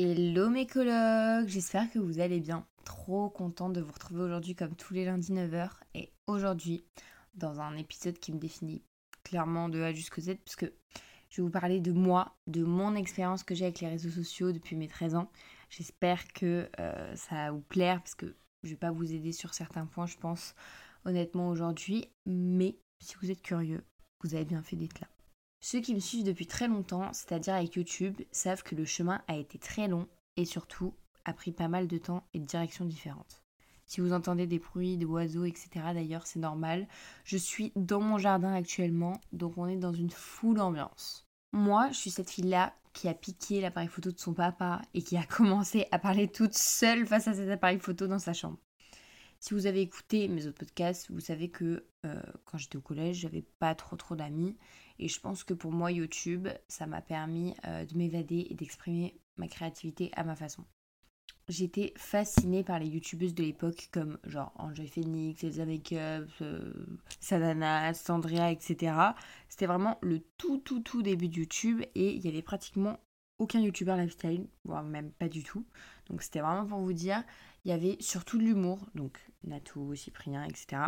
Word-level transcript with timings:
Hello 0.00 0.48
mes 0.48 0.64
colocs, 0.64 1.48
j'espère 1.48 1.90
que 1.90 1.98
vous 1.98 2.20
allez 2.20 2.38
bien. 2.38 2.64
Trop 2.84 3.28
contente 3.28 3.72
de 3.72 3.80
vous 3.80 3.90
retrouver 3.90 4.22
aujourd'hui 4.22 4.54
comme 4.54 4.76
tous 4.76 4.94
les 4.94 5.04
lundis 5.04 5.32
9h. 5.32 5.70
Et 5.94 6.12
aujourd'hui, 6.28 6.84
dans 7.34 7.58
un 7.58 7.76
épisode 7.76 8.16
qui 8.16 8.32
me 8.32 8.38
définit 8.38 8.84
clairement 9.24 9.68
de 9.68 9.82
A 9.82 9.92
jusqu'au 9.92 10.20
Z, 10.20 10.36
puisque 10.44 10.70
je 11.30 11.36
vais 11.38 11.42
vous 11.42 11.50
parler 11.50 11.80
de 11.80 11.90
moi, 11.90 12.36
de 12.46 12.62
mon 12.62 12.94
expérience 12.94 13.42
que 13.42 13.56
j'ai 13.56 13.64
avec 13.64 13.80
les 13.80 13.88
réseaux 13.88 14.10
sociaux 14.10 14.52
depuis 14.52 14.76
mes 14.76 14.86
13 14.86 15.16
ans. 15.16 15.32
J'espère 15.68 16.28
que 16.28 16.70
euh, 16.78 17.16
ça 17.16 17.34
va 17.34 17.50
vous 17.50 17.62
plaire, 17.62 18.00
parce 18.00 18.14
que 18.14 18.36
je 18.62 18.68
vais 18.68 18.76
pas 18.76 18.92
vous 18.92 19.12
aider 19.12 19.32
sur 19.32 19.52
certains 19.52 19.86
points, 19.86 20.06
je 20.06 20.16
pense, 20.16 20.54
honnêtement 21.06 21.48
aujourd'hui. 21.48 22.06
Mais 22.24 22.78
si 23.00 23.16
vous 23.20 23.32
êtes 23.32 23.42
curieux, 23.42 23.82
vous 24.22 24.36
avez 24.36 24.44
bien 24.44 24.62
fait 24.62 24.76
d'être 24.76 25.00
là. 25.00 25.08
Ceux 25.70 25.80
qui 25.80 25.94
me 25.94 26.00
suivent 26.00 26.24
depuis 26.24 26.46
très 26.46 26.66
longtemps, 26.66 27.12
c'est-à-dire 27.12 27.52
avec 27.52 27.74
YouTube, 27.74 28.22
savent 28.32 28.62
que 28.62 28.74
le 28.74 28.86
chemin 28.86 29.20
a 29.28 29.36
été 29.36 29.58
très 29.58 29.86
long 29.86 30.08
et 30.38 30.46
surtout 30.46 30.94
a 31.26 31.34
pris 31.34 31.52
pas 31.52 31.68
mal 31.68 31.86
de 31.86 31.98
temps 31.98 32.24
et 32.32 32.38
de 32.38 32.46
directions 32.46 32.86
différentes. 32.86 33.42
Si 33.84 34.00
vous 34.00 34.14
entendez 34.14 34.46
des 34.46 34.60
bruits 34.60 34.96
d'oiseaux, 34.96 35.44
etc., 35.44 35.68
d'ailleurs, 35.92 36.26
c'est 36.26 36.38
normal. 36.38 36.88
Je 37.24 37.36
suis 37.36 37.70
dans 37.76 38.00
mon 38.00 38.16
jardin 38.16 38.54
actuellement, 38.54 39.20
donc 39.34 39.58
on 39.58 39.66
est 39.66 39.76
dans 39.76 39.92
une 39.92 40.08
foule 40.08 40.58
ambiance. 40.58 41.26
Moi, 41.52 41.90
je 41.90 41.98
suis 41.98 42.10
cette 42.10 42.30
fille-là 42.30 42.72
qui 42.94 43.06
a 43.06 43.12
piqué 43.12 43.60
l'appareil 43.60 43.90
photo 43.90 44.10
de 44.10 44.18
son 44.18 44.32
papa 44.32 44.80
et 44.94 45.02
qui 45.02 45.18
a 45.18 45.26
commencé 45.26 45.84
à 45.90 45.98
parler 45.98 46.28
toute 46.28 46.54
seule 46.54 47.06
face 47.06 47.28
à 47.28 47.34
cet 47.34 47.50
appareil 47.50 47.78
photo 47.78 48.06
dans 48.06 48.18
sa 48.18 48.32
chambre. 48.32 48.56
Si 49.38 49.52
vous 49.52 49.66
avez 49.66 49.82
écouté 49.82 50.28
mes 50.28 50.46
autres 50.46 50.60
podcasts, 50.60 51.10
vous 51.10 51.20
savez 51.20 51.50
que 51.50 51.84
euh, 52.06 52.20
quand 52.44 52.58
j'étais 52.58 52.76
au 52.76 52.80
collège, 52.80 53.18
j'avais 53.18 53.42
pas 53.58 53.74
trop 53.74 53.96
trop 53.96 54.16
d'amis. 54.16 54.56
Et 54.98 55.08
je 55.08 55.20
pense 55.20 55.44
que 55.44 55.54
pour 55.54 55.72
moi, 55.72 55.92
YouTube, 55.92 56.48
ça 56.68 56.86
m'a 56.86 57.00
permis 57.00 57.54
euh, 57.66 57.84
de 57.84 57.96
m'évader 57.96 58.46
et 58.50 58.54
d'exprimer 58.54 59.20
ma 59.36 59.48
créativité 59.48 60.10
à 60.14 60.24
ma 60.24 60.36
façon. 60.36 60.64
J'étais 61.48 61.94
fascinée 61.96 62.62
par 62.62 62.78
les 62.78 62.88
youtubeuses 62.88 63.34
de 63.34 63.42
l'époque 63.42 63.88
comme 63.90 64.18
genre 64.24 64.52
Enjoy 64.56 64.86
Phoenix, 64.86 65.42
Elsa 65.42 65.64
Makeup, 65.64 66.28
euh, 66.42 66.72
Sadana, 67.20 67.94
Sandria, 67.94 68.52
etc. 68.52 68.94
C'était 69.48 69.66
vraiment 69.66 69.98
le 70.02 70.20
tout 70.36 70.58
tout 70.58 70.80
tout 70.80 71.02
début 71.02 71.28
de 71.28 71.38
YouTube 71.38 71.80
et 71.94 72.12
il 72.14 72.22
y 72.22 72.28
avait 72.28 72.42
pratiquement 72.42 72.98
aucun 73.38 73.60
youtubeur 73.60 73.96
lifestyle, 73.96 74.46
voire 74.64 74.82
même 74.82 75.10
pas 75.12 75.28
du 75.28 75.42
tout. 75.42 75.64
Donc 76.10 76.22
c'était 76.22 76.40
vraiment 76.40 76.66
pour 76.66 76.80
vous 76.80 76.92
dire, 76.92 77.24
il 77.64 77.70
y 77.70 77.72
avait 77.74 77.96
surtout 78.00 78.36
de 78.36 78.42
l'humour, 78.42 78.86
donc 78.94 79.18
Nato, 79.44 79.94
Cyprien, 79.94 80.44
etc. 80.44 80.82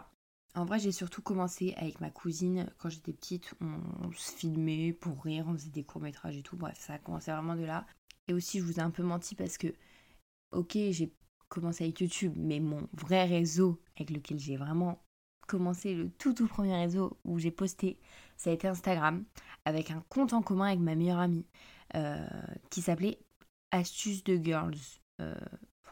En 0.54 0.64
vrai, 0.64 0.78
j'ai 0.80 0.92
surtout 0.92 1.22
commencé 1.22 1.74
avec 1.76 2.00
ma 2.00 2.10
cousine 2.10 2.72
quand 2.78 2.88
j'étais 2.88 3.12
petite. 3.12 3.54
On, 3.60 4.10
se 4.12 4.32
filmait 4.32 4.92
pour 4.92 5.22
rire, 5.22 5.44
on 5.48 5.54
faisait 5.54 5.70
des 5.70 5.84
courts-métrages 5.84 6.36
et 6.36 6.42
tout. 6.42 6.56
Bref, 6.56 6.78
ça 6.78 6.94
a 6.94 6.98
commencé 6.98 7.30
vraiment 7.30 7.54
de 7.54 7.64
là. 7.64 7.86
Et 8.28 8.32
aussi, 8.32 8.58
je 8.58 8.64
vous 8.64 8.78
ai 8.78 8.82
un 8.82 8.90
peu 8.90 9.02
menti 9.02 9.34
parce 9.34 9.58
que, 9.58 9.68
ok, 10.52 10.72
j'ai 10.90 11.12
commencé 11.48 11.84
avec 11.84 12.00
YouTube, 12.00 12.32
mais 12.36 12.60
mon 12.60 12.88
vrai 12.92 13.24
réseau 13.24 13.80
avec 13.96 14.10
lequel 14.10 14.38
j'ai 14.38 14.56
vraiment 14.56 15.02
commencé, 15.46 15.94
le 15.94 16.10
tout 16.10 16.32
tout 16.32 16.46
premier 16.46 16.76
réseau 16.76 17.18
où 17.24 17.38
j'ai 17.38 17.50
posté, 17.50 17.98
ça 18.36 18.50
a 18.50 18.52
été 18.52 18.68
Instagram, 18.68 19.24
avec 19.64 19.90
un 19.90 20.02
compte 20.08 20.32
en 20.32 20.42
commun 20.42 20.66
avec 20.66 20.78
ma 20.78 20.94
meilleure 20.94 21.18
amie 21.18 21.44
euh, 21.96 22.26
qui 22.70 22.82
s'appelait 22.82 23.18
Astuces 23.72 24.24
de 24.24 24.36
Girls. 24.36 24.78
Euh, 25.20 25.34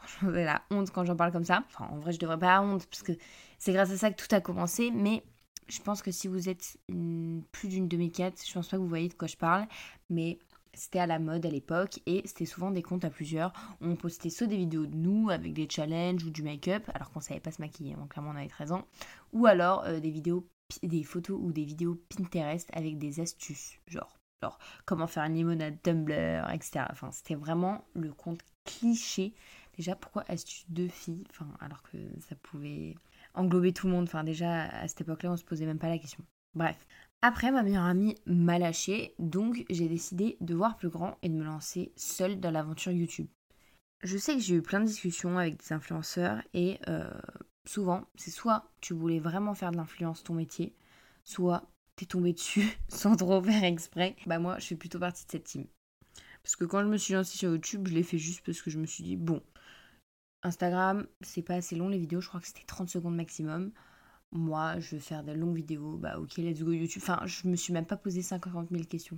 j'ai 0.21 0.43
la 0.43 0.61
honte 0.71 0.91
quand 0.91 1.05
j'en 1.05 1.15
parle 1.15 1.31
comme 1.31 1.43
ça. 1.43 1.63
Enfin, 1.67 1.87
en 1.91 1.99
vrai, 1.99 2.11
je 2.13 2.19
devrais 2.19 2.39
pas 2.39 2.55
avoir 2.55 2.73
honte 2.73 2.85
parce 2.87 3.03
que 3.03 3.13
c'est 3.57 3.73
grâce 3.73 3.91
à 3.91 3.97
ça 3.97 4.11
que 4.11 4.21
tout 4.21 4.33
a 4.33 4.41
commencé. 4.41 4.91
Mais 4.91 5.23
je 5.67 5.81
pense 5.81 6.01
que 6.01 6.11
si 6.11 6.27
vous 6.27 6.49
êtes 6.49 6.77
plus 7.51 7.67
d'une 7.67 7.87
demi-quête, 7.87 8.43
je 8.45 8.53
pense 8.53 8.67
pas 8.67 8.77
que 8.77 8.81
vous 8.81 8.87
voyez 8.87 9.09
de 9.09 9.13
quoi 9.13 9.27
je 9.27 9.37
parle. 9.37 9.67
Mais 10.09 10.39
c'était 10.73 10.99
à 10.99 11.07
la 11.07 11.19
mode 11.19 11.45
à 11.45 11.49
l'époque 11.49 11.99
et 12.05 12.21
c'était 12.25 12.45
souvent 12.45 12.71
des 12.71 12.81
comptes 12.81 13.05
à 13.05 13.09
plusieurs. 13.09 13.53
On 13.81 13.95
postait 13.95 14.29
soit 14.29 14.47
des 14.47 14.57
vidéos 14.57 14.85
de 14.85 14.95
nous 14.95 15.29
avec 15.29 15.53
des 15.53 15.67
challenges 15.69 16.23
ou 16.23 16.29
du 16.29 16.43
make-up 16.43 16.89
alors 16.93 17.11
qu'on 17.11 17.19
savait 17.19 17.39
pas 17.39 17.51
se 17.51 17.61
maquiller, 17.61 17.95
donc 17.95 18.09
clairement 18.09 18.31
on 18.31 18.37
avait 18.37 18.47
13 18.47 18.71
ans, 18.71 18.85
ou 19.33 19.45
alors 19.45 19.83
euh, 19.85 19.99
des 19.99 20.11
vidéos, 20.11 20.47
des 20.83 21.03
photos 21.03 21.39
ou 21.41 21.51
des 21.51 21.65
vidéos 21.65 21.99
Pinterest 22.15 22.69
avec 22.73 22.97
des 22.97 23.19
astuces, 23.19 23.79
genre 23.87 24.15
alors, 24.41 24.57
comment 24.85 25.07
faire 25.07 25.23
une 25.23 25.33
limonade 25.33 25.81
Tumblr, 25.83 26.49
etc. 26.53 26.85
Enfin, 26.89 27.11
c'était 27.11 27.35
vraiment 27.35 27.83
le 27.93 28.13
compte 28.13 28.39
cliché. 28.63 29.33
Déjà, 29.79 29.95
pourquoi 29.95 30.25
astuce 30.27 30.65
de 30.67 30.89
filles 30.89 31.23
Enfin, 31.29 31.47
alors 31.61 31.81
que 31.83 31.97
ça 32.19 32.35
pouvait 32.35 32.95
englober 33.33 33.71
tout 33.71 33.87
le 33.87 33.93
monde. 33.93 34.03
Enfin, 34.03 34.25
déjà, 34.25 34.63
à 34.65 34.85
cette 34.89 34.99
époque-là, 34.99 35.31
on 35.31 35.37
se 35.37 35.45
posait 35.45 35.65
même 35.65 35.79
pas 35.79 35.87
la 35.87 35.97
question. 35.97 36.21
Bref. 36.53 36.85
Après, 37.21 37.49
ma 37.49 37.63
meilleure 37.63 37.85
amie 37.85 38.15
m'a 38.25 38.59
lâché, 38.59 39.15
donc 39.19 39.63
j'ai 39.69 39.87
décidé 39.87 40.35
de 40.41 40.53
voir 40.53 40.75
plus 40.75 40.89
grand 40.89 41.17
et 41.21 41.29
de 41.29 41.33
me 41.33 41.45
lancer 41.45 41.93
seule 41.95 42.41
dans 42.41 42.51
l'aventure 42.51 42.91
YouTube. 42.91 43.27
Je 44.03 44.17
sais 44.17 44.33
que 44.35 44.41
j'ai 44.41 44.55
eu 44.55 44.61
plein 44.61 44.81
de 44.81 44.85
discussions 44.85 45.37
avec 45.37 45.55
des 45.55 45.71
influenceurs 45.71 46.41
et 46.53 46.77
euh, 46.89 47.09
souvent, 47.65 48.05
c'est 48.15 48.31
soit 48.31 48.65
tu 48.81 48.93
voulais 48.93 49.19
vraiment 49.21 49.53
faire 49.53 49.71
de 49.71 49.77
l'influence 49.77 50.25
ton 50.25 50.33
métier, 50.33 50.75
soit 51.23 51.63
t'es 51.95 52.05
tombé 52.05 52.33
dessus 52.33 52.67
sans 52.89 53.15
trop 53.15 53.41
faire 53.41 53.63
exprès. 53.63 54.17
Bah 54.25 54.39
moi, 54.39 54.59
je 54.59 54.67
fais 54.67 54.75
plutôt 54.75 54.99
partie 54.99 55.25
de 55.25 55.31
cette 55.31 55.45
team. 55.45 55.65
Parce 56.43 56.57
que 56.57 56.65
quand 56.65 56.81
je 56.81 56.89
me 56.89 56.97
suis 56.97 57.13
lancée 57.13 57.37
sur 57.37 57.51
YouTube, 57.51 57.87
je 57.87 57.93
l'ai 57.93 58.03
fait 58.03 58.17
juste 58.17 58.45
parce 58.45 58.61
que 58.61 58.69
je 58.69 58.77
me 58.77 58.85
suis 58.85 59.03
dit, 59.03 59.15
bon, 59.15 59.41
Instagram, 60.43 61.07
c'est 61.21 61.41
pas 61.41 61.55
assez 61.55 61.75
long 61.75 61.89
les 61.89 61.97
vidéos, 61.97 62.21
je 62.21 62.27
crois 62.27 62.39
que 62.39 62.47
c'était 62.47 62.65
30 62.65 62.89
secondes 62.89 63.15
maximum. 63.15 63.71
Moi, 64.31 64.79
je 64.79 64.95
veux 64.95 65.01
faire 65.01 65.23
des 65.23 65.33
longues 65.33 65.55
vidéos, 65.55 65.97
bah 65.97 66.19
ok, 66.19 66.37
let's 66.37 66.61
go 66.61 66.71
YouTube. 66.71 67.01
Enfin, 67.01 67.21
je 67.25 67.47
me 67.47 67.55
suis 67.55 67.73
même 67.73 67.85
pas 67.85 67.97
posé 67.97 68.21
50 68.21 68.69
000 68.69 68.83
questions. 68.83 69.17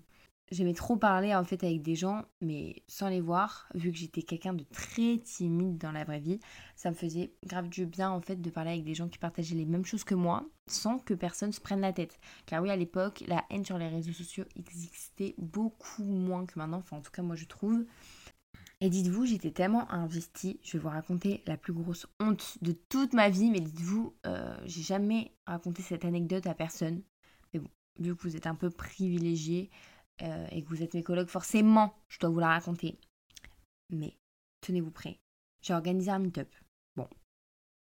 J'aimais 0.52 0.74
trop 0.74 0.98
parler 0.98 1.34
en 1.34 1.46
fait 1.46 1.64
avec 1.64 1.82
des 1.82 1.96
gens, 1.96 2.26
mais 2.42 2.84
sans 2.90 3.08
les 3.08 3.22
voir, 3.22 3.70
vu 3.74 3.90
que 3.90 3.98
j'étais 3.98 4.22
quelqu'un 4.22 4.54
de 4.54 4.66
très 4.66 5.18
timide 5.20 5.78
dans 5.78 5.94
la 5.94 6.04
vraie 6.04 6.20
vie, 6.20 6.42
ça 6.76 6.90
me 6.90 6.96
faisait 6.96 7.32
grave 7.46 7.70
du 7.70 7.86
bien 7.86 8.10
en 8.10 8.20
fait 8.20 8.36
de 8.36 8.50
parler 8.50 8.72
avec 8.72 8.84
des 8.84 8.94
gens 8.94 9.08
qui 9.08 9.18
partageaient 9.18 9.56
les 9.56 9.66
mêmes 9.66 9.86
choses 9.86 10.04
que 10.04 10.14
moi, 10.14 10.46
sans 10.68 11.00
que 11.00 11.14
personne 11.14 11.54
se 11.54 11.62
prenne 11.62 11.80
la 11.80 11.94
tête. 11.94 12.20
Car 12.46 12.62
oui, 12.62 12.70
à 12.70 12.76
l'époque, 12.76 13.24
la 13.28 13.46
haine 13.50 13.64
sur 13.64 13.78
les 13.78 13.88
réseaux 13.88 14.12
sociaux 14.12 14.44
existait 14.58 15.36
beaucoup 15.38 16.04
moins 16.04 16.46
que 16.46 16.60
maintenant, 16.60 16.80
enfin 16.80 16.98
en 16.98 17.02
tout 17.02 17.12
cas 17.12 17.22
moi 17.22 17.38
je 17.38 17.46
trouve. 17.46 17.86
Et 18.84 18.90
dites-vous, 18.90 19.28
j'étais 19.28 19.52
tellement 19.52 19.90
investie, 19.92 20.60
je 20.64 20.74
vais 20.74 20.80
vous 20.80 20.90
raconter 20.90 21.44
la 21.46 21.56
plus 21.56 21.72
grosse 21.72 22.08
honte 22.20 22.58
de 22.64 22.72
toute 22.72 23.14
ma 23.14 23.30
vie, 23.30 23.52
mais 23.52 23.60
dites-vous, 23.60 24.16
euh, 24.26 24.58
j'ai 24.66 24.82
jamais 24.82 25.36
raconté 25.46 25.84
cette 25.84 26.04
anecdote 26.04 26.48
à 26.48 26.56
personne. 26.56 27.04
Mais 27.54 27.60
bon, 27.60 27.70
vu 28.00 28.16
que 28.16 28.24
vous 28.24 28.36
êtes 28.36 28.48
un 28.48 28.56
peu 28.56 28.72
privilégié 28.72 29.70
euh, 30.24 30.48
et 30.50 30.64
que 30.64 30.68
vous 30.68 30.82
êtes 30.82 30.96
mes 30.96 31.04
collègues, 31.04 31.28
forcément, 31.28 31.94
je 32.10 32.18
dois 32.18 32.32
vous 32.32 32.40
la 32.40 32.48
raconter. 32.48 33.00
Mais 33.92 34.18
tenez-vous 34.62 34.92
prêts. 34.92 35.20
J'ai 35.62 35.76
organisé 35.76 36.10
un 36.10 36.18
meet-up. 36.18 36.50
Bon, 36.96 37.08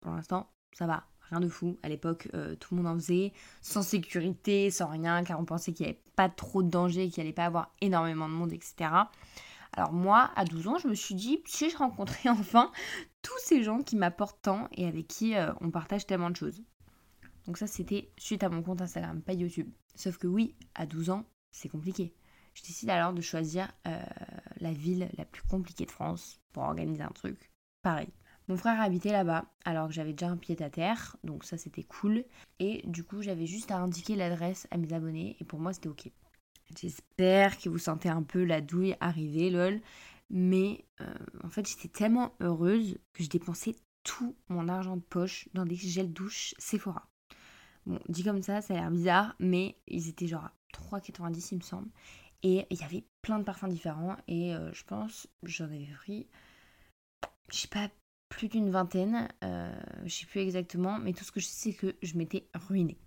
pour 0.02 0.12
l'instant, 0.12 0.52
ça 0.74 0.86
va, 0.86 1.04
rien 1.30 1.40
de 1.40 1.48
fou. 1.48 1.78
À 1.82 1.88
l'époque, 1.88 2.28
euh, 2.34 2.54
tout 2.56 2.74
le 2.74 2.82
monde 2.82 2.92
en 2.92 2.98
faisait, 2.98 3.32
sans 3.62 3.82
sécurité, 3.82 4.70
sans 4.70 4.88
rien, 4.88 5.24
car 5.24 5.40
on 5.40 5.46
pensait 5.46 5.72
qu'il 5.72 5.86
n'y 5.86 5.92
avait 5.92 6.02
pas 6.16 6.28
trop 6.28 6.62
de 6.62 6.68
danger, 6.68 7.08
qu'il 7.08 7.22
n'y 7.22 7.28
allait 7.28 7.34
pas 7.34 7.46
avoir 7.46 7.72
énormément 7.80 8.28
de 8.28 8.34
monde, 8.34 8.52
etc. 8.52 8.90
Alors 9.72 9.92
moi, 9.92 10.30
à 10.36 10.44
12 10.44 10.68
ans, 10.68 10.78
je 10.78 10.88
me 10.88 10.94
suis 10.94 11.14
dit, 11.14 11.42
si 11.46 11.70
je 11.70 11.76
rencontrais 11.76 12.28
enfin 12.28 12.70
tous 13.22 13.38
ces 13.44 13.62
gens 13.62 13.82
qui 13.82 13.96
m'apportent 13.96 14.42
tant 14.42 14.68
et 14.72 14.86
avec 14.86 15.08
qui 15.08 15.34
euh, 15.34 15.52
on 15.60 15.70
partage 15.70 16.06
tellement 16.06 16.30
de 16.30 16.36
choses. 16.36 16.62
Donc 17.46 17.58
ça, 17.58 17.66
c'était 17.66 18.10
suite 18.18 18.44
à 18.44 18.48
mon 18.48 18.62
compte 18.62 18.82
Instagram, 18.82 19.22
pas 19.22 19.32
YouTube. 19.32 19.70
Sauf 19.94 20.18
que 20.18 20.26
oui, 20.26 20.54
à 20.74 20.86
12 20.86 21.10
ans, 21.10 21.24
c'est 21.50 21.68
compliqué. 21.68 22.14
Je 22.54 22.62
décide 22.62 22.90
alors 22.90 23.12
de 23.12 23.20
choisir 23.20 23.72
euh, 23.86 24.02
la 24.60 24.72
ville 24.72 25.08
la 25.16 25.24
plus 25.24 25.42
compliquée 25.42 25.86
de 25.86 25.90
France 25.90 26.40
pour 26.52 26.64
organiser 26.64 27.02
un 27.02 27.08
truc. 27.08 27.50
Pareil. 27.82 28.08
Mon 28.48 28.56
frère 28.56 28.80
habitait 28.80 29.12
là-bas 29.12 29.46
alors 29.64 29.88
que 29.88 29.94
j'avais 29.94 30.12
déjà 30.12 30.28
un 30.28 30.36
pied 30.36 30.60
à 30.62 30.68
terre, 30.68 31.16
donc 31.24 31.44
ça 31.44 31.56
c'était 31.56 31.84
cool. 31.84 32.24
Et 32.58 32.82
du 32.86 33.04
coup, 33.04 33.22
j'avais 33.22 33.46
juste 33.46 33.70
à 33.70 33.78
indiquer 33.78 34.16
l'adresse 34.16 34.66
à 34.70 34.76
mes 34.76 34.92
abonnés 34.92 35.36
et 35.40 35.44
pour 35.44 35.60
moi 35.60 35.72
c'était 35.72 35.88
ok. 35.88 36.10
J'espère 36.80 37.58
que 37.58 37.68
vous 37.68 37.78
sentez 37.78 38.08
un 38.08 38.22
peu 38.22 38.44
la 38.44 38.60
douille 38.60 38.96
arriver, 39.00 39.50
lol. 39.50 39.80
Mais 40.30 40.86
euh, 41.00 41.14
en 41.44 41.48
fait, 41.48 41.68
j'étais 41.68 41.88
tellement 41.88 42.34
heureuse 42.40 42.98
que 43.12 43.22
je 43.22 43.28
dépensais 43.28 43.76
tout 44.02 44.34
mon 44.48 44.68
argent 44.68 44.96
de 44.96 45.02
poche 45.02 45.48
dans 45.54 45.66
des 45.66 45.76
gels 45.76 46.12
douche 46.12 46.54
Sephora. 46.58 47.06
Bon, 47.86 48.00
dit 48.08 48.24
comme 48.24 48.42
ça, 48.42 48.62
ça 48.62 48.74
a 48.74 48.76
l'air 48.78 48.90
bizarre, 48.90 49.34
mais 49.38 49.76
ils 49.88 50.08
étaient 50.08 50.26
genre 50.26 50.44
à 50.44 50.52
3,90 50.72 51.48
il 51.52 51.58
me 51.58 51.62
semble. 51.62 51.88
Et 52.42 52.66
il 52.70 52.80
y 52.80 52.82
avait 52.82 53.04
plein 53.20 53.38
de 53.38 53.44
parfums 53.44 53.68
différents. 53.68 54.16
Et 54.26 54.54
euh, 54.54 54.72
je 54.72 54.84
pense, 54.84 55.28
j'en 55.42 55.64
avais 55.64 55.86
pris, 55.98 56.26
je 57.52 57.58
sais 57.58 57.68
pas, 57.68 57.88
plus 58.28 58.48
d'une 58.48 58.70
vingtaine. 58.70 59.28
Euh, 59.44 59.80
je 60.04 60.14
sais 60.14 60.26
plus 60.26 60.40
exactement, 60.40 60.98
mais 60.98 61.12
tout 61.12 61.24
ce 61.24 61.32
que 61.32 61.40
je 61.40 61.46
sais, 61.46 61.70
c'est 61.70 61.74
que 61.74 61.94
je 62.02 62.16
m'étais 62.16 62.48
ruinée. 62.54 62.98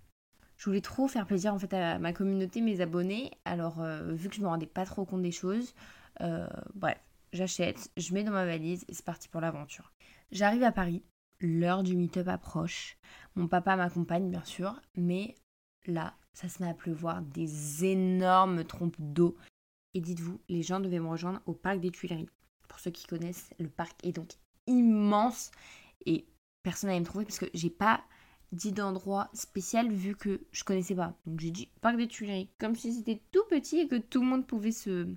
Je 0.58 0.66
voulais 0.66 0.82
trop 0.82 1.08
faire 1.08 1.26
plaisir 1.26 1.54
en 1.54 1.60
fait 1.60 1.74
à 1.74 2.00
ma 2.00 2.14
communauté, 2.14 2.62
mes 2.62 2.82
abonnés. 2.82 3.32
Alors 3.46 3.82
euh, 3.82 4.14
vu 4.14 4.30
que 4.30 4.36
je 4.36 4.42
me 4.42 4.48
rendais 4.48 4.66
pas 4.66 4.86
trop 4.86 5.06
compte 5.06 5.22
des 5.22 5.32
choses, 5.32 5.74
euh, 6.22 6.48
bref, 6.74 6.98
j'achète, 7.34 7.92
je 7.98 8.14
mets 8.14 8.24
dans 8.24 8.32
ma 8.32 8.46
valise 8.46 8.86
et 8.88 8.94
c'est 8.94 9.06
parti 9.06 9.28
pour 9.28 9.42
l'aventure. 9.42 9.92
J'arrive 10.32 10.64
à 10.64 10.72
Paris, 10.72 11.04
l'heure 11.40 11.84
du 11.84 11.96
meet-up 11.96 12.28
approche. 12.28 12.98
Mon 13.36 13.48
papa 13.48 13.76
m'accompagne 13.76 14.30
bien 14.30 14.44
sûr, 14.44 14.82
mais 14.96 15.36
là, 15.86 16.16
ça 16.34 16.50
se 16.50 16.64
met 16.64 16.70
à 16.70 16.74
pleuvoir 16.74 17.22
des 17.22 17.86
énormes 17.86 18.64
trompes 18.64 18.96
d'eau. 19.00 19.36
Et 19.94 20.02
dites-vous, 20.02 20.42
les 20.50 20.62
gens 20.62 20.80
devaient 20.80 21.00
me 21.00 21.08
rejoindre 21.08 21.42
au 21.46 21.54
parc 21.54 21.80
des 21.80 21.92
Tuileries. 21.92 22.30
Pour 22.68 22.80
ceux 22.80 22.92
qui 22.92 23.08
connaissent, 23.08 23.52
le 23.60 23.70
parc 23.70 23.94
est 24.06 24.12
donc 24.12 24.34
immense 24.68 25.52
et 26.06 26.26
personne 26.64 26.90
n'allait 26.90 27.00
me 27.00 27.06
trouver 27.06 27.26
parce 27.26 27.40
que 27.40 27.46
j'ai 27.54 27.70
pas 27.70 28.04
dit 28.56 28.72
d'endroit 28.72 29.30
spécial 29.34 29.92
vu 29.92 30.16
que 30.16 30.42
je 30.52 30.64
connaissais 30.64 30.96
pas. 30.96 31.14
Donc 31.26 31.40
j'ai 31.40 31.52
dit 31.52 31.70
parc 31.82 31.98
des 31.98 32.08
Tuileries, 32.08 32.50
comme 32.60 32.76
si 32.76 32.94
c'était 32.94 33.22
tout 33.32 33.44
petit 33.50 33.80
et 33.80 33.88
que 33.88 33.98
tout 33.98 34.22
le 34.22 34.28
monde 34.28 34.48
pouvait 34.48 34.72
se, 34.72 35.08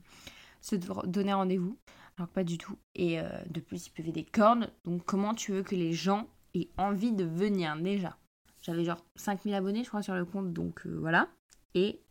se 0.60 0.76
donner 0.76 1.32
rendez-vous. 1.32 1.78
Alors 2.16 2.28
pas 2.28 2.44
du 2.44 2.58
tout. 2.58 2.76
Et 2.94 3.20
euh, 3.20 3.28
de 3.50 3.60
plus, 3.60 3.86
il 3.86 3.90
pleuvait 3.90 4.12
des 4.12 4.24
cornes. 4.24 4.70
Donc 4.84 5.04
comment 5.04 5.34
tu 5.34 5.52
veux 5.52 5.62
que 5.62 5.76
les 5.76 5.92
gens 5.92 6.28
aient 6.54 6.68
envie 6.76 7.12
de 7.12 7.24
venir 7.24 7.76
déjà? 7.76 8.18
J'avais 8.60 8.84
genre 8.84 9.04
5000 9.16 9.54
abonnés, 9.54 9.84
je 9.84 9.88
crois, 9.88 10.02
sur 10.02 10.14
le 10.14 10.24
compte. 10.24 10.52
Donc 10.52 10.86
euh, 10.86 10.98
voilà. 10.98 11.28
Et 11.74 12.02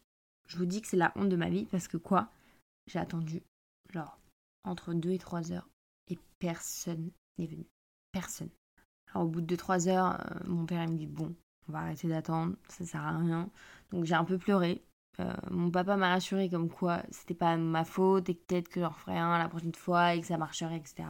je 0.47 0.57
vous 0.57 0.65
dis 0.65 0.81
que 0.81 0.87
c'est 0.87 0.97
la 0.97 1.11
honte 1.15 1.29
de 1.29 1.35
ma 1.35 1.49
vie 1.49 1.65
parce 1.65 1.87
que 1.87 1.97
quoi? 1.97 2.31
J'ai 2.87 2.99
attendu 2.99 3.43
genre 3.93 4.17
entre 4.63 4.93
2 4.93 5.11
et 5.11 5.17
3 5.19 5.51
heures 5.51 5.69
et 6.07 6.17
personne 6.39 7.11
n'est 7.37 7.47
venu. 7.47 7.67
Personne. 8.13 8.49
Au 9.21 9.27
bout 9.27 9.41
de 9.41 9.55
2-3 9.55 9.87
heures, 9.89 10.19
euh, 10.19 10.39
mon 10.47 10.65
père 10.65 10.87
me 10.87 10.95
dit 10.95 11.07
bon, 11.07 11.35
on 11.67 11.71
va 11.71 11.79
arrêter 11.79 12.07
d'attendre, 12.07 12.55
ça 12.69 12.85
sert 12.85 13.01
à 13.05 13.17
rien. 13.17 13.49
Donc 13.91 14.05
j'ai 14.05 14.15
un 14.15 14.23
peu 14.23 14.37
pleuré. 14.37 14.83
Euh, 15.19 15.33
mon 15.49 15.71
papa 15.71 15.97
m'a 15.97 16.09
rassuré 16.09 16.49
comme 16.49 16.69
quoi 16.69 17.01
c'était 17.09 17.33
pas 17.33 17.57
ma 17.57 17.83
faute 17.83 18.29
et 18.29 18.35
peut-être 18.35 18.69
que 18.69 18.81
j'en 18.81 18.91
ferais 18.91 19.17
un 19.17 19.37
la 19.39 19.49
prochaine 19.49 19.73
fois 19.73 20.13
et 20.13 20.21
que 20.21 20.27
ça 20.27 20.37
marcherait, 20.37 20.77
etc. 20.77 21.07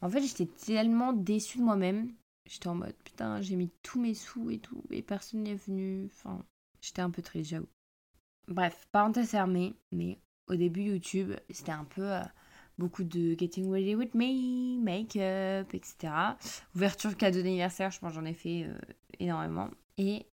En 0.00 0.08
fait, 0.08 0.22
j'étais 0.22 0.46
tellement 0.46 1.12
déçue 1.12 1.58
de 1.58 1.64
moi-même. 1.64 2.12
J'étais 2.46 2.68
en 2.68 2.74
mode 2.76 2.96
putain, 3.04 3.42
j'ai 3.42 3.56
mis 3.56 3.70
tous 3.82 4.00
mes 4.00 4.14
sous 4.14 4.50
et 4.50 4.58
tout 4.58 4.82
et 4.90 5.02
personne 5.02 5.42
n'est 5.42 5.54
venu. 5.54 6.06
Enfin, 6.06 6.42
j'étais 6.80 7.02
un 7.02 7.10
peu 7.10 7.22
triste, 7.22 7.50
j'avoue. 7.50 7.68
Bref, 8.48 8.88
parenthèse 8.92 9.28
fermée, 9.28 9.76
mais 9.92 10.18
au 10.48 10.56
début 10.56 10.82
YouTube, 10.82 11.34
c'était 11.50 11.72
un 11.72 11.84
peu 11.84 12.10
euh, 12.10 12.22
beaucoup 12.78 13.04
de 13.04 13.36
Getting 13.38 13.70
Ready 13.70 13.94
With 13.94 14.14
Me, 14.14 14.80
make-up, 14.80 15.74
etc. 15.74 16.12
Ouverture 16.74 17.16
cadeau 17.16 17.42
d'anniversaire, 17.42 17.90
je 17.90 17.98
pense 17.98 18.12
j'en 18.12 18.24
ai 18.24 18.34
fait 18.34 18.64
euh, 18.64 18.78
énormément. 19.18 19.68
Et 19.96 20.26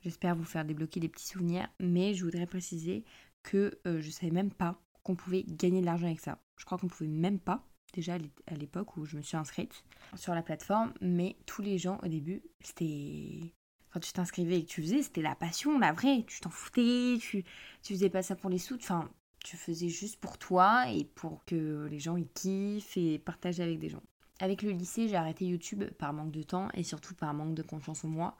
j'espère 0.00 0.36
vous 0.36 0.44
faire 0.44 0.64
débloquer 0.64 1.00
des 1.00 1.08
petits 1.08 1.26
souvenirs, 1.26 1.68
mais 1.80 2.14
je 2.14 2.24
voudrais 2.24 2.46
préciser 2.46 3.04
que 3.42 3.78
euh, 3.86 4.00
je 4.00 4.10
savais 4.10 4.32
même 4.32 4.52
pas 4.52 4.80
qu'on 5.02 5.16
pouvait 5.16 5.44
gagner 5.46 5.80
de 5.80 5.86
l'argent 5.86 6.06
avec 6.06 6.20
ça. 6.20 6.38
Je 6.56 6.64
crois 6.64 6.78
qu'on 6.78 6.88
pouvait 6.88 7.08
même 7.08 7.40
pas, 7.40 7.66
déjà 7.92 8.14
à 8.46 8.54
l'époque 8.54 8.96
où 8.96 9.04
je 9.04 9.16
me 9.16 9.22
suis 9.22 9.36
inscrite 9.36 9.84
sur 10.14 10.34
la 10.34 10.42
plateforme, 10.42 10.92
mais 11.00 11.36
tous 11.46 11.62
les 11.62 11.78
gens 11.78 11.98
au 12.02 12.08
début, 12.08 12.42
c'était 12.60 13.52
quand 13.92 14.00
tu 14.00 14.12
t'inscrivais 14.12 14.60
et 14.60 14.64
que 14.64 14.70
tu 14.70 14.82
faisais, 14.82 15.02
c'était 15.02 15.22
la 15.22 15.34
passion, 15.34 15.78
la 15.78 15.92
vraie. 15.92 16.24
Tu 16.26 16.40
t'en 16.40 16.50
foutais, 16.50 17.18
tu, 17.20 17.44
tu 17.82 17.92
faisais 17.94 18.08
pas 18.08 18.22
ça 18.22 18.36
pour 18.36 18.48
les 18.48 18.58
sous. 18.58 18.76
Enfin, 18.76 19.10
tu 19.42 19.56
faisais 19.56 19.88
juste 19.88 20.16
pour 20.20 20.38
toi 20.38 20.88
et 20.90 21.04
pour 21.04 21.44
que 21.44 21.86
les 21.90 21.98
gens 21.98 22.16
y 22.16 22.26
kiffent 22.26 22.96
et 22.96 23.18
partagent 23.18 23.60
avec 23.60 23.78
des 23.78 23.88
gens. 23.88 24.02
Avec 24.40 24.62
le 24.62 24.70
lycée, 24.70 25.08
j'ai 25.08 25.16
arrêté 25.16 25.46
YouTube 25.46 25.84
par 25.98 26.12
manque 26.12 26.32
de 26.32 26.42
temps 26.42 26.68
et 26.74 26.82
surtout 26.82 27.14
par 27.14 27.32
manque 27.34 27.54
de 27.54 27.62
confiance 27.62 28.04
en 28.04 28.08
moi. 28.08 28.36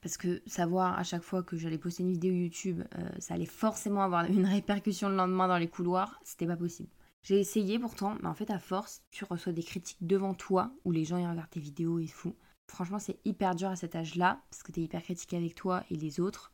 Parce 0.00 0.16
que 0.16 0.42
savoir 0.46 0.98
à 0.98 1.04
chaque 1.04 1.22
fois 1.22 1.42
que 1.42 1.56
j'allais 1.56 1.78
poster 1.78 2.02
une 2.02 2.10
vidéo 2.10 2.32
YouTube, 2.32 2.82
euh, 2.98 3.08
ça 3.18 3.34
allait 3.34 3.46
forcément 3.46 4.02
avoir 4.02 4.24
une 4.30 4.46
répercussion 4.46 5.08
le 5.08 5.16
lendemain 5.16 5.48
dans 5.48 5.58
les 5.58 5.68
couloirs, 5.68 6.20
c'était 6.24 6.46
pas 6.46 6.56
possible. 6.56 6.88
J'ai 7.22 7.40
essayé 7.40 7.78
pourtant, 7.78 8.16
mais 8.20 8.28
en 8.28 8.34
fait 8.34 8.50
à 8.50 8.58
force, 8.58 9.02
tu 9.10 9.24
reçois 9.24 9.52
des 9.52 9.62
critiques 9.62 9.98
devant 10.02 10.34
toi 10.34 10.72
où 10.84 10.92
les 10.92 11.04
gens 11.04 11.16
y 11.16 11.26
regardent 11.26 11.48
tes 11.48 11.60
vidéos 11.60 11.98
et 11.98 12.06
fou. 12.06 12.34
Franchement, 12.68 12.98
c'est 12.98 13.18
hyper 13.24 13.54
dur 13.54 13.68
à 13.68 13.76
cet 13.76 13.94
âge-là 13.94 14.40
parce 14.50 14.62
que 14.62 14.72
t'es 14.72 14.82
hyper 14.82 15.02
critiqué 15.02 15.36
avec 15.36 15.54
toi 15.54 15.84
et 15.90 15.96
les 15.96 16.20
autres. 16.20 16.52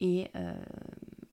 Et 0.00 0.28
euh, 0.36 0.54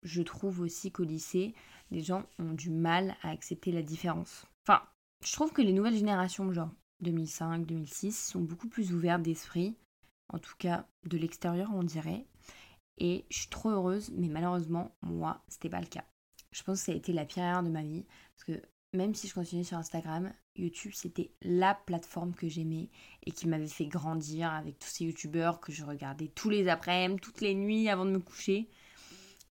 je 0.09 0.21
trouve 0.21 0.61
aussi 0.61 0.91
qu'au 0.91 1.03
lycée, 1.03 1.53
les 1.91 2.01
gens 2.01 2.23
ont 2.39 2.53
du 2.53 2.69
mal 2.69 3.15
à 3.21 3.29
accepter 3.29 3.71
la 3.71 3.83
différence. 3.83 4.45
Enfin, 4.67 4.81
je 5.23 5.31
trouve 5.33 5.53
que 5.53 5.61
les 5.61 5.73
nouvelles 5.73 5.95
générations, 5.95 6.51
genre 6.51 6.71
2005, 7.01 7.65
2006, 7.65 8.27
sont 8.31 8.41
beaucoup 8.41 8.67
plus 8.67 8.93
ouvertes 8.93 9.21
d'esprit, 9.21 9.75
en 10.33 10.39
tout 10.39 10.55
cas 10.57 10.87
de 11.05 11.17
l'extérieur, 11.17 11.69
on 11.73 11.83
dirait. 11.83 12.25
Et 12.97 13.25
je 13.29 13.39
suis 13.39 13.49
trop 13.49 13.69
heureuse, 13.69 14.11
mais 14.15 14.27
malheureusement, 14.27 14.91
moi, 15.01 15.41
c'était 15.47 15.69
pas 15.69 15.79
le 15.79 15.87
cas. 15.87 16.03
Je 16.51 16.63
pense 16.63 16.79
que 16.79 16.85
ça 16.87 16.91
a 16.91 16.95
été 16.95 17.13
la 17.13 17.25
pire 17.25 17.43
erreur 17.43 17.63
de 17.63 17.69
ma 17.69 17.83
vie, 17.83 18.05
parce 18.35 18.43
que 18.45 18.65
même 18.93 19.13
si 19.13 19.27
je 19.27 19.35
continuais 19.35 19.63
sur 19.63 19.77
Instagram, 19.77 20.33
YouTube 20.55 20.91
c'était 20.95 21.31
la 21.41 21.75
plateforme 21.75 22.33
que 22.33 22.49
j'aimais 22.49 22.89
et 23.25 23.31
qui 23.31 23.47
m'avait 23.47 23.67
fait 23.67 23.85
grandir 23.85 24.51
avec 24.51 24.79
tous 24.79 24.89
ces 24.89 25.05
youtubeurs 25.05 25.59
que 25.59 25.71
je 25.71 25.85
regardais 25.85 26.27
tous 26.27 26.49
les 26.49 26.67
après-midi, 26.67 27.21
toutes 27.21 27.41
les 27.41 27.53
nuits 27.53 27.87
avant 27.87 28.05
de 28.05 28.11
me 28.11 28.19
coucher. 28.19 28.67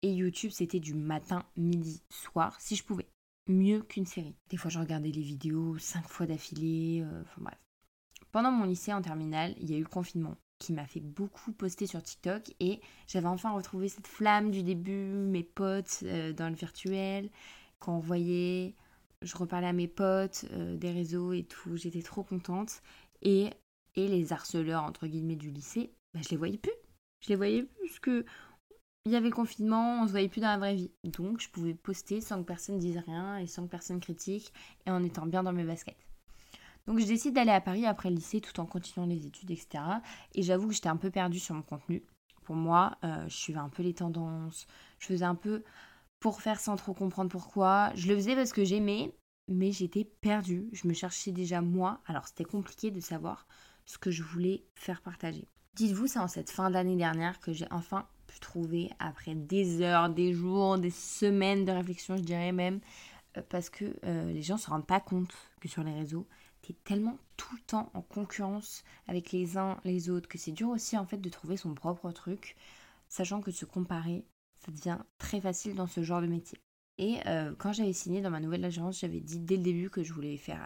Et 0.05 0.13
YouTube, 0.13 0.51
c'était 0.51 0.81
du 0.81 0.93
matin, 0.93 1.47
midi, 1.57 2.03
soir, 2.11 2.61
si 2.61 2.77
je 2.77 2.85
pouvais. 2.85 3.09
Mieux 3.49 3.81
qu'une 3.81 4.05
série. 4.05 4.37
Des 4.51 4.59
fois, 4.59 4.71
je 4.71 4.79
regardais 4.79 5.11
les 5.11 5.23
vidéos 5.23 5.79
cinq 5.79 6.07
fois 6.11 6.27
d'affilée. 6.27 7.01
Euh, 7.03 7.23
enfin 7.23 7.41
bref. 7.41 7.59
Pendant 8.31 8.51
mon 8.51 8.67
lycée 8.67 8.93
en 8.93 9.01
terminale, 9.01 9.55
il 9.59 9.71
y 9.71 9.75
a 9.75 9.79
eu 9.79 9.83
le 9.83 9.89
confinement 9.89 10.37
qui 10.59 10.75
m'a 10.75 10.85
fait 10.85 11.01
beaucoup 11.01 11.53
poster 11.53 11.87
sur 11.87 12.03
TikTok 12.03 12.53
et 12.61 12.83
j'avais 13.07 13.29
enfin 13.29 13.53
retrouvé 13.53 13.89
cette 13.89 14.07
flamme 14.07 14.51
du 14.51 14.63
début, 14.63 15.07
mes 15.07 15.43
potes 15.43 16.01
euh, 16.03 16.35
dans 16.35 16.51
le 16.51 16.55
virtuel, 16.55 17.31
quand 17.79 17.97
on 17.97 18.01
voyait, 18.01 18.75
je 19.23 19.35
reparlais 19.39 19.69
à 19.69 19.73
mes 19.73 19.89
potes 19.89 20.45
euh, 20.53 20.77
des 20.77 20.91
réseaux 20.91 21.33
et 21.33 21.45
tout, 21.45 21.79
j'étais 21.79 22.03
trop 22.03 22.25
contente. 22.25 22.83
Et, 23.23 23.49
et 23.95 24.07
les 24.07 24.35
harceleurs, 24.35 24.83
entre 24.83 25.07
guillemets, 25.07 25.37
du 25.37 25.51
lycée, 25.51 25.95
bah, 26.13 26.21
je 26.23 26.29
les 26.29 26.37
voyais 26.37 26.59
plus. 26.59 26.73
Je 27.21 27.31
les 27.31 27.37
voyais 27.37 27.63
plus 27.63 27.89
parce 27.89 28.01
que 28.01 28.27
il 29.07 29.13
y 29.13 29.17
avait 29.17 29.29
le 29.29 29.35
confinement, 29.35 30.03
on 30.03 30.07
se 30.07 30.13
voyait 30.13 30.29
plus 30.29 30.41
dans 30.41 30.49
la 30.49 30.57
vraie 30.57 30.75
vie. 30.75 30.91
Donc 31.05 31.41
je 31.41 31.51
pouvais 31.51 31.75
poster 31.75 32.23
sans 32.23 32.41
que 32.41 32.47
personne 32.47 32.79
dise 32.79 32.97
rien 32.97 33.37
et 33.37 33.47
sans 33.47 33.65
que 33.65 33.71
personne 33.71 34.01
critique 34.01 34.51
et 34.87 34.91
en 34.91 35.03
étant 35.05 35.27
bien 35.27 35.43
dans 35.43 35.53
mes 35.53 35.65
baskets. 35.65 35.97
Donc 36.87 36.99
je 36.99 37.07
décide 37.07 37.35
d'aller 37.35 37.51
à 37.51 37.61
Paris 37.61 37.85
après 37.87 38.09
le 38.09 38.17
lycée 38.17 38.41
tout 38.41 38.59
en 38.61 38.67
continuant 38.67 39.07
les 39.07 39.27
études, 39.27 39.51
etc. 39.51 39.85
Et 40.35 40.43
j'avoue 40.43 40.69
que 40.69 40.75
j'étais 40.75 40.89
un 40.89 40.97
peu 40.97 41.11
perdue 41.11 41.39
sur 41.39 41.55
mon 41.55 41.63
contenu. 41.63 42.03
Pour 42.45 42.57
moi, 42.57 42.97
euh, 43.05 43.25
je 43.29 43.35
suivais 43.35 43.59
un 43.59 43.69
peu 43.69 43.83
les 43.83 43.95
tendances, 43.95 44.67
je 44.99 45.07
faisais 45.07 45.25
un 45.25 45.35
peu 45.35 45.65
pour 46.19 46.41
faire 46.41 46.61
sans 46.61 46.77
trop 46.77 46.95
comprendre 46.95 47.31
pourquoi. 47.31 47.93
Je 47.95 48.09
le 48.09 48.15
faisais 48.17 48.35
parce 48.35 48.53
que 48.53 48.65
j'aimais, 48.65 49.15
mais 49.49 49.71
j'étais 49.71 50.05
perdue. 50.05 50.69
Je 50.73 50.89
me 50.89 50.95
cherchais 50.95 51.33
déjà 51.33 51.61
moi, 51.61 52.01
alors 52.07 52.27
c'était 52.27 52.45
compliqué 52.45 52.91
de 52.91 53.01
savoir 53.01 53.47
ce 53.85 53.99
que 53.99 54.11
je 54.11 54.23
voulais 54.23 54.65
faire 54.75 55.03
partager. 55.03 55.47
Dites-vous, 55.75 56.07
c'est 56.07 56.19
en 56.19 56.29
cette 56.29 56.51
fin 56.51 56.71
d'année 56.71 56.97
dernière 56.97 57.41
que 57.41 57.53
j'ai 57.53 57.67
enfin 57.71 58.07
trouver 58.41 58.91
après 58.99 59.35
des 59.35 59.81
heures, 59.81 60.11
des 60.11 60.33
jours, 60.33 60.79
des 60.79 60.91
semaines 60.91 61.65
de 61.65 61.73
réflexion, 61.73 62.17
je 62.17 62.23
dirais 62.23 62.53
même, 62.53 62.81
euh, 63.37 63.43
parce 63.49 63.71
que 63.71 63.85
euh, 64.05 64.33
les 64.33 64.43
gens 64.43 64.55
ne 64.55 64.61
se 64.61 64.71
rendent 64.71 64.87
pas 64.87 65.01
compte 65.01 65.35
que 65.61 65.69
sur 65.69 65.83
les 65.83 65.93
réseaux, 65.93 66.27
tu 66.63 66.73
es 66.73 66.77
tellement 66.85 67.19
tout 67.37 67.55
le 67.55 67.63
temps 67.63 67.91
en 67.95 68.03
concurrence 68.03 68.85
avec 69.07 69.33
les 69.33 69.59
uns 69.59 69.79
les 69.85 70.09
autres 70.11 70.29
que 70.29 70.39
c'est 70.39 70.53
dur 70.53 70.69
aussi 70.69 70.97
en 70.97 71.07
fait 71.07 71.19
de 71.19 71.29
trouver 71.29 71.57
son 71.57 71.75
propre 71.75 72.11
truc, 72.13 72.57
sachant 73.09 73.41
que 73.41 73.51
se 73.51 73.65
comparer, 73.65 74.25
ça 74.65 74.73
devient 74.73 74.99
très 75.19 75.41
facile 75.41 75.75
dans 75.75 75.87
ce 75.87 76.03
genre 76.03 76.23
de 76.23 76.27
métier. 76.27 76.59
Et 76.97 77.19
euh, 77.27 77.53
quand 77.59 77.73
j'avais 77.73 77.93
signé 77.93 78.21
dans 78.21 78.31
ma 78.31 78.39
nouvelle 78.39 78.65
agence, 78.65 79.01
j'avais 79.01 79.21
dit 79.21 79.41
dès 79.41 79.57
le 79.57 79.63
début 79.63 79.91
que 79.91 80.05
je 80.05 80.13
voulais 80.13 80.37
faire 80.37 80.61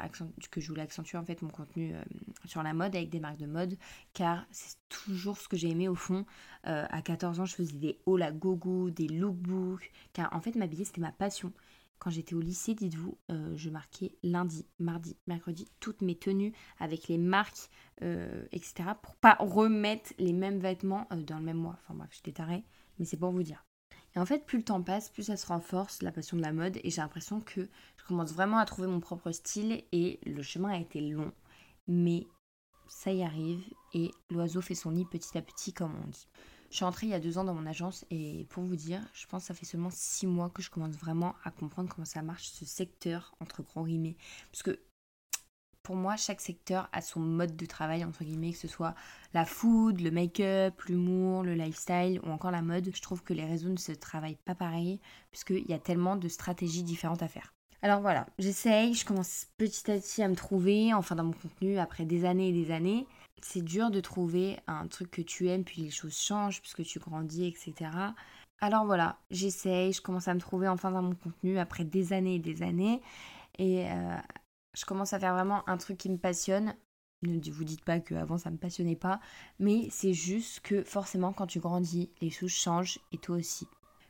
que 0.51 0.61
je 0.61 0.69
voulais 0.69 0.83
accentuer 0.83 1.17
en 1.17 1.25
fait 1.25 1.41
mon 1.41 1.49
contenu 1.49 1.95
euh, 1.95 2.03
sur 2.45 2.63
la 2.63 2.75
mode 2.75 2.95
avec 2.95 3.09
des 3.09 3.19
marques 3.19 3.39
de 3.39 3.47
mode, 3.47 3.79
car 4.13 4.47
c'est 4.51 4.77
toujours 4.91 5.39
ce 5.39 5.49
que 5.49 5.57
j'ai 5.57 5.71
aimé 5.71 5.89
au 5.89 5.95
fond. 5.95 6.27
Euh, 6.67 6.85
à 6.91 7.01
14 7.01 7.41
ans, 7.41 7.47
je 7.47 7.55
faisais 7.55 7.79
des 7.79 7.99
hauls 8.05 8.23
à 8.23 8.31
gogo, 8.31 8.91
des 8.91 9.09
lookbooks, 9.09 9.91
car 10.13 10.29
en 10.35 10.41
fait 10.41 10.55
m'habiller 10.55 10.85
c'était 10.85 11.01
ma 11.01 11.13
passion. 11.13 11.51
Quand 11.99 12.11
j'étais 12.11 12.35
au 12.35 12.41
lycée, 12.41 12.75
dites-vous, 12.77 13.19
je 13.57 13.71
marquais 13.71 14.15
lundi, 14.23 14.65
mardi, 14.79 15.17
mercredi 15.27 15.67
toutes 15.81 16.01
mes 16.01 16.15
tenues 16.15 16.53
avec 16.79 17.09
les 17.09 17.19
marques, 17.19 17.71
etc. 18.01 18.91
pour 19.03 19.17
pas 19.17 19.37
remettre 19.41 20.13
les 20.17 20.33
mêmes 20.33 20.61
vêtements 20.61 21.09
dans 21.11 21.39
le 21.39 21.45
même 21.45 21.57
mois. 21.57 21.77
Enfin 21.83 21.95
bref, 21.95 22.11
j'étais 22.13 22.31
tarée, 22.31 22.63
mais 23.01 23.05
c'est 23.05 23.17
pour 23.17 23.33
vous 23.33 23.43
dire. 23.43 23.68
Et 24.19 24.21
en 24.21 24.27
fait, 24.27 24.45
plus 24.45 24.59
le 24.59 24.65
temps 24.65 24.83
passe, 24.83 25.11
plus 25.11 25.23
ça 25.23 25.37
se 25.37 25.47
renforce, 25.47 26.03
la 26.03 26.11
passion 26.11 26.37
de 26.37 26.43
la 26.43 26.53
mode, 26.53 26.81
et 26.83 26.91
j'ai 26.91 27.01
l'impression 27.01 27.41
que 27.41 27.69
je 27.97 28.05
commence 28.05 28.33
vraiment 28.33 28.59
à 28.59 28.65
trouver 28.65 28.89
mon 28.89 28.99
propre 28.99 29.31
style, 29.31 29.85
et 29.93 30.19
le 30.27 30.43
chemin 30.43 30.71
a 30.71 30.77
été 30.77 31.01
long, 31.01 31.31
mais 31.87 32.27
ça 32.89 33.13
y 33.13 33.23
arrive, 33.23 33.63
et 33.95 34.11
l'oiseau 34.29 34.61
fait 34.61 34.75
son 34.75 34.91
nid 34.91 35.05
petit 35.05 35.39
à 35.39 35.41
petit, 35.41 35.73
comme 35.73 35.95
on 36.05 36.09
dit. 36.09 36.27
Je 36.69 36.75
suis 36.75 36.85
entrée 36.85 37.07
il 37.07 37.11
y 37.11 37.15
a 37.15 37.21
deux 37.21 37.39
ans 37.39 37.45
dans 37.45 37.55
mon 37.55 37.65
agence, 37.65 38.05
et 38.11 38.45
pour 38.51 38.65
vous 38.65 38.75
dire, 38.75 39.01
je 39.13 39.25
pense 39.29 39.43
que 39.43 39.47
ça 39.47 39.55
fait 39.55 39.67
seulement 39.67 39.93
six 39.93 40.27
mois 40.27 40.51
que 40.51 40.63
je 40.63 40.71
commence 40.71 40.97
vraiment 40.97 41.37
à 41.45 41.53
comprendre 41.53 41.89
comment 41.89 42.05
ça 42.05 42.21
marche, 42.23 42.49
ce 42.49 42.65
secteur, 42.65 43.37
entre 43.39 43.63
gros 43.63 43.85
guillemets. 43.85 44.17
Parce 44.51 44.65
pour 45.89 45.97
moi, 45.97 46.17
chaque 46.17 46.43
secteur 46.43 46.87
a 46.93 47.01
son 47.01 47.19
mode 47.19 47.57
de 47.57 47.65
travail, 47.65 48.05
entre 48.05 48.23
guillemets, 48.23 48.53
que 48.53 48.59
ce 48.59 48.69
soit 48.69 48.95
la 49.33 49.47
food, 49.47 50.03
le 50.03 50.11
make-up, 50.11 50.79
l'humour, 50.83 51.43
le 51.43 51.55
lifestyle 51.55 52.21
ou 52.25 52.31
encore 52.31 52.51
la 52.51 52.61
mode. 52.61 52.91
Je 52.95 53.01
trouve 53.01 53.23
que 53.23 53.33
les 53.33 53.47
réseaux 53.47 53.71
ne 53.71 53.79
se 53.79 53.93
travaillent 53.93 54.37
pas 54.45 54.55
pareil, 54.55 55.01
puisqu'il 55.31 55.67
y 55.67 55.73
a 55.73 55.79
tellement 55.79 56.17
de 56.17 56.29
stratégies 56.29 56.83
différentes 56.83 57.23
à 57.23 57.29
faire. 57.29 57.55
Alors 57.81 58.03
voilà, 58.03 58.27
j'essaye, 58.39 58.93
je 58.93 59.07
commence 59.07 59.47
petit 59.57 59.91
à 59.91 59.97
petit 59.97 60.23
à 60.23 60.29
me 60.29 60.35
trouver, 60.35 60.93
enfin 60.93 61.15
dans 61.15 61.25
mon 61.25 61.33
contenu, 61.33 61.79
après 61.79 62.05
des 62.05 62.27
années 62.27 62.51
et 62.51 62.53
des 62.53 62.71
années. 62.71 63.07
C'est 63.41 63.65
dur 63.65 63.91
de 63.91 64.01
trouver 64.01 64.59
un 64.67 64.89
truc 64.89 65.11
que 65.11 65.23
tu 65.23 65.49
aimes, 65.49 65.65
puis 65.65 65.81
les 65.81 65.91
choses 65.91 66.19
changent, 66.19 66.61
puisque 66.61 66.83
tu 66.83 66.99
grandis, 66.99 67.47
etc. 67.47 67.91
Alors 68.61 68.85
voilà, 68.85 69.17
j'essaye, 69.31 69.95
je 69.95 70.03
commence 70.03 70.29
à 70.29 70.35
me 70.35 70.41
trouver 70.41 70.69
enfin 70.69 70.91
dans 70.91 71.01
mon 71.01 71.15
contenu 71.15 71.59
après 71.59 71.85
des 71.85 72.13
années 72.13 72.35
et 72.35 72.41
des 72.41 72.63
années. 72.63 73.01
Et 73.59 73.87
euh, 73.91 74.17
je 74.79 74.85
commence 74.85 75.13
à 75.13 75.19
faire 75.19 75.35
vraiment 75.35 75.69
un 75.69 75.77
truc 75.77 75.99
qui 75.99 76.09
me 76.09 76.19
passionne. 76.19 76.75
Ne 77.23 77.41
vous 77.51 77.65
dites 77.65 77.85
pas 77.85 77.99
qu'avant 77.99 78.39
ça 78.39 78.51
me 78.51 78.59
passionnait 78.59 78.95
pas, 78.95 79.19
mais 79.59 79.89
c'est 79.91 80.13
juste 80.13 80.61
que 80.61 80.85
forcément 80.85 81.33
quand 81.33 81.49
tu 81.49 81.59
grandis, 81.59 82.13
les 82.21 82.31
choses 82.31 82.53
changent 82.53 83.01
et 83.11 83.19
toi 83.19 83.37
aussi. 83.37 83.67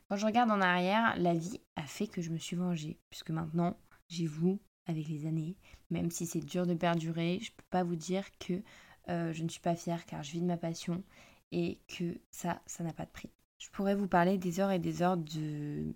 Quand 0.07 0.15
je 0.15 0.27
regarde 0.27 0.51
en 0.51 0.61
arrière, 0.61 1.15
la 1.17 1.33
vie 1.33 1.59
a 1.75 1.83
fait 1.83 2.05
que 2.07 2.21
je 2.21 2.29
me 2.29 2.37
suis 2.37 2.55
vengée, 2.55 2.99
puisque 3.09 3.31
maintenant 3.31 3.77
j'ai 4.09 4.27
vous 4.27 4.59
avec 4.85 5.07
les 5.07 5.25
années, 5.25 5.55
même 5.89 6.11
si 6.11 6.27
c'est 6.27 6.39
dur 6.39 6.67
de 6.67 6.75
perdurer, 6.75 7.39
je 7.41 7.51
peux 7.51 7.65
pas 7.71 7.83
vous 7.83 7.95
dire 7.95 8.25
que 8.37 8.61
euh, 9.09 9.33
je 9.33 9.43
ne 9.43 9.49
suis 9.49 9.61
pas 9.61 9.75
fière 9.75 10.05
car 10.05 10.21
je 10.21 10.31
vis 10.31 10.41
de 10.41 10.45
ma 10.45 10.57
passion 10.57 11.03
et 11.51 11.79
que 11.87 12.19
ça, 12.29 12.61
ça 12.67 12.83
n'a 12.83 12.93
pas 12.93 13.05
de 13.05 13.11
prix. 13.11 13.31
Je 13.57 13.69
pourrais 13.71 13.95
vous 13.95 14.07
parler 14.07 14.37
des 14.37 14.59
heures 14.59 14.71
et 14.71 14.79
des 14.79 15.01
heures 15.01 15.17
de 15.17 15.95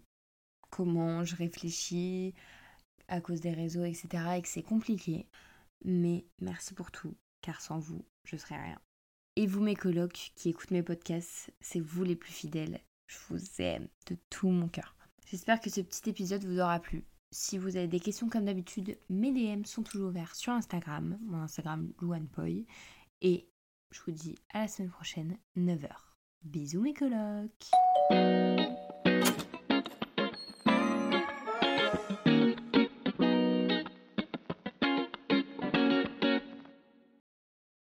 comment 0.71 1.23
je 1.23 1.35
réfléchis 1.35 2.33
à 3.07 3.21
cause 3.21 3.41
des 3.41 3.53
réseaux, 3.53 3.83
etc. 3.83 4.07
et 4.37 4.41
que 4.41 4.47
c'est 4.47 4.63
compliqué. 4.63 5.27
Mais 5.85 6.25
merci 6.39 6.73
pour 6.73 6.91
tout, 6.91 7.15
car 7.41 7.61
sans 7.61 7.79
vous, 7.79 8.05
je 8.25 8.37
serais 8.37 8.61
rien. 8.61 8.79
Et 9.35 9.47
vous, 9.47 9.61
mes 9.61 9.75
colocs 9.75 10.31
qui 10.35 10.49
écoutent 10.49 10.71
mes 10.71 10.83
podcasts, 10.83 11.51
c'est 11.59 11.79
vous 11.79 12.03
les 12.03 12.15
plus 12.15 12.31
fidèles. 12.31 12.79
Je 13.07 13.17
vous 13.29 13.61
aime 13.61 13.87
de 14.07 14.17
tout 14.29 14.49
mon 14.49 14.67
cœur. 14.67 14.95
J'espère 15.25 15.59
que 15.59 15.69
ce 15.69 15.81
petit 15.81 16.09
épisode 16.09 16.45
vous 16.45 16.59
aura 16.59 16.79
plu. 16.79 17.03
Si 17.31 17.57
vous 17.57 17.75
avez 17.75 17.87
des 17.87 17.99
questions 17.99 18.29
comme 18.29 18.45
d'habitude, 18.45 18.97
mes 19.09 19.31
DM 19.31 19.65
sont 19.65 19.81
toujours 19.81 20.09
ouverts 20.09 20.35
sur 20.35 20.53
Instagram, 20.53 21.17
mon 21.23 21.39
Instagram 21.39 21.91
louannepoy. 21.99 22.67
Et 23.21 23.47
je 23.91 24.01
vous 24.05 24.11
dis 24.11 24.35
à 24.53 24.61
la 24.61 24.67
semaine 24.67 24.91
prochaine, 24.91 25.37
9h. 25.57 25.89
Bisous 26.43 26.81
mes 26.81 26.93
colocs 26.93 27.71